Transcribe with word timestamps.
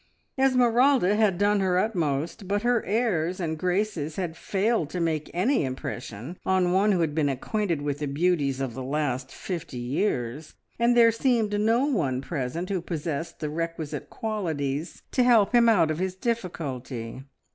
Esmeralda 0.35 1.15
had 1.15 1.37
done 1.37 1.59
her 1.59 1.77
utmost, 1.77 2.47
but 2.47 2.63
her 2.63 2.83
airs 2.85 3.39
and 3.39 3.55
graces 3.59 4.15
had 4.15 4.35
failed 4.35 4.89
to 4.89 4.99
make 4.99 5.29
any 5.31 5.63
impression 5.63 6.39
on 6.43 6.71
one 6.71 6.91
who 6.91 7.01
had 7.01 7.13
been 7.13 7.29
acquainted 7.29 7.83
with 7.83 7.99
the 7.99 8.07
beauties 8.07 8.59
of 8.59 8.73
the 8.73 8.81
last 8.81 9.31
fifty 9.31 9.77
years, 9.77 10.55
and 10.79 10.97
there 10.97 11.11
seemed 11.11 11.59
no 11.61 11.85
one 11.85 12.19
present 12.19 12.69
who 12.69 12.81
possessed 12.81 13.39
the 13.41 13.49
requisite 13.51 14.09
qualities 14.09 15.03
to 15.11 15.21
help 15.21 15.53
him 15.53 15.69
out 15.69 15.91
of 15.91 15.99
his 15.99 16.15
difficulty. 16.15 17.21